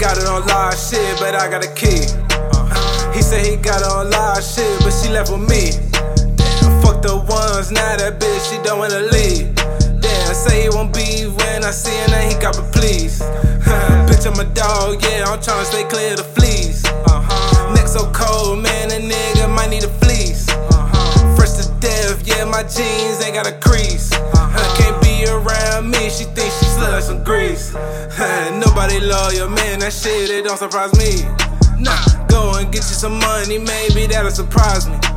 [0.00, 2.08] got it on live shit, but I got a key.
[2.32, 5.76] Uh, he said he got it on live shit, but she left with me.
[6.40, 9.54] Damn, fuck the ones, now that bitch, she don't wanna leave.
[10.00, 13.20] Damn, say he won't be when I see him, then he got me please.
[14.08, 16.82] bitch, I'm a dog, yeah, I'm tryna stay clear of the fleas.
[17.04, 17.74] Uh-huh.
[17.74, 20.48] Neck so cold, man, a nigga might need a fleece.
[20.48, 21.36] Uh-huh.
[21.36, 24.10] Fresh to death, yeah, my jeans ain't got a crease.
[24.16, 24.48] Uh,
[24.80, 26.49] can't be around me, she thinks
[26.80, 27.72] slut like some grease.
[28.64, 31.28] Nobody loyal, man, that shit, it don't surprise me.
[31.78, 31.96] Nah,
[32.28, 34.96] go and get you some money, maybe that'll surprise me.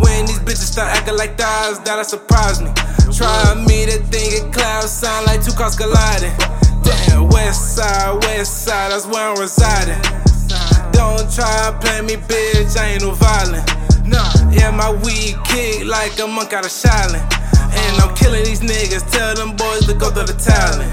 [0.00, 2.70] When these bitches start acting like thighs, that'll surprise me.
[3.12, 6.32] Try me to think it clouds sound like two cars colliding.
[6.82, 10.00] Damn, west side, west side, that's where I'm residing.
[10.92, 13.66] Don't try play me, bitch, I ain't no violent.
[14.06, 17.39] Nah, yeah, my weed kick like a monk out of Shaolin.
[17.86, 20.90] And I'm killing these niggas, tell them boys to go through the talent.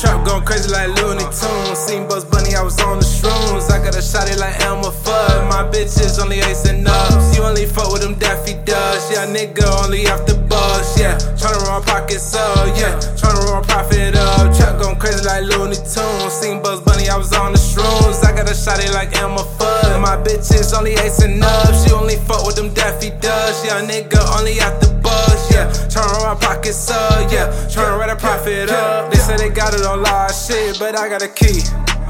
[0.00, 1.76] Trap going crazy like Looney Tunes.
[1.76, 3.68] Seen Bugs Bunny, I was on the shrooms.
[3.68, 5.48] I got a shotty like Elmer Fudd.
[5.50, 7.36] My bitches only ace and ups.
[7.36, 9.12] You only fuck with them Daffy Ducks.
[9.12, 10.98] Yeah, nigga only after bus.
[10.98, 12.72] Yeah, tryna run my pockets up.
[12.78, 14.56] Yeah, tryna run my profit up.
[14.56, 16.32] Trap going crazy like Looney Tunes.
[16.32, 18.24] Seen Bugs Bunny, I was on the shrooms.
[18.24, 20.00] I got a shotty like Elmer Fudd.
[20.00, 21.84] My bitches only ace and ups.
[21.84, 23.60] She only fuck with them Daffy Ducks.
[23.66, 25.50] Yeah, nigga only after bus.
[25.50, 27.30] Yeah, tryna run my pockets up.
[27.32, 29.10] Yeah, tryna run a profit up.
[29.10, 31.60] They say they got it on live shit, but I got a key.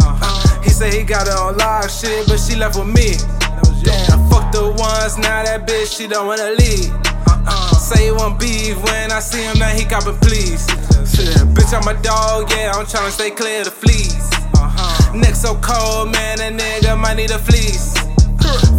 [0.01, 3.17] Uh, he said he got it on live shit, but she left with me.
[3.83, 6.93] Damn, fuck the ones, now that bitch, she don't wanna leave.
[7.25, 7.73] Uh-uh.
[7.73, 10.69] Say he want beef when I see him, now he copping please.
[11.09, 14.29] Shit, bitch, I'm a dog, yeah, I'm tryna stay clear of the fleas.
[14.61, 15.17] Uh-huh.
[15.17, 17.97] Neck so cold, man, that nigga might need a fleece.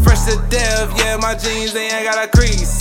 [0.06, 2.78] Fresh to death, yeah, my jeans, they ain't got a crease.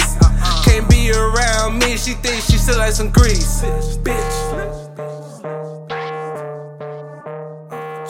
[0.71, 3.63] Can't be around me, she thinks she still like some grease.
[4.05, 4.37] Bitch.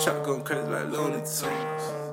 [0.05, 2.10] Trap going crazy like Looney Tunes.